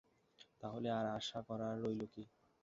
[0.61, 2.23] তাহলে আর আশা করার রইল কী?